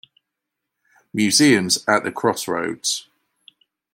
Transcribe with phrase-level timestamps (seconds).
[1.13, 3.07] Museums at the Crossroads?